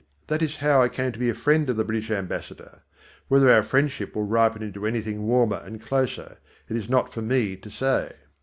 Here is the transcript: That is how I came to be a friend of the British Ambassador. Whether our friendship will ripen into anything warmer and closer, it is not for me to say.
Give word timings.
That 0.25 0.41
is 0.41 0.55
how 0.55 0.81
I 0.81 0.89
came 0.89 1.11
to 1.11 1.19
be 1.19 1.29
a 1.29 1.35
friend 1.35 1.69
of 1.69 1.77
the 1.77 1.83
British 1.83 2.09
Ambassador. 2.09 2.81
Whether 3.27 3.51
our 3.51 3.61
friendship 3.61 4.15
will 4.15 4.23
ripen 4.25 4.63
into 4.63 4.87
anything 4.87 5.27
warmer 5.27 5.61
and 5.63 5.79
closer, 5.79 6.39
it 6.67 6.75
is 6.75 6.89
not 6.89 7.13
for 7.13 7.21
me 7.21 7.55
to 7.57 7.69
say. 7.69 8.15